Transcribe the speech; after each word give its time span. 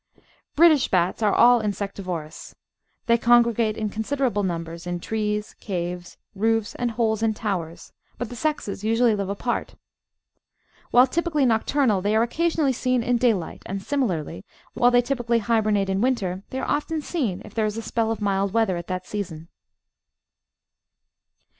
British 0.55 0.87
bats 0.87 1.21
are 1.21 1.31
all 1.31 1.61
insectivorous. 1.61 2.55
They 3.05 3.19
congregate 3.19 3.77
in 3.77 3.91
con 3.91 4.01
siderable 4.01 4.43
nimibers 4.43 4.87
in 4.87 4.99
trees, 4.99 5.53
caves, 5.59 6.17
roofs, 6.33 6.73
and 6.73 6.89
holes 6.89 7.21
in 7.21 7.35
towers; 7.35 7.93
but 8.17 8.29
the 8.29 8.35
sexes 8.35 8.81
usuaUy 8.81 9.15
live 9.15 9.29
apart. 9.29 9.75
While 10.89 11.05
typically 11.05 11.45
nocturnal, 11.45 12.01
they 12.01 12.15
are 12.15 12.23
occasionally 12.23 12.73
seen 12.73 13.03
in 13.03 13.17
daylight; 13.17 13.61
and, 13.67 13.79
similarly, 13.83 14.43
while 14.73 14.89
they 14.89 15.03
typically 15.03 15.37
hibernate 15.37 15.87
in 15.87 16.01
winter, 16.01 16.41
they 16.49 16.57
are 16.59 16.67
often 16.67 17.03
seen 17.03 17.43
if 17.45 17.53
there 17.53 17.67
is 17.67 17.77
a 17.77 17.83
spell 17.83 18.09
of 18.11 18.19
mild 18.21 18.53
weather 18.55 18.77
at 18.77 18.87
that 18.87 19.05
season. 19.05 19.49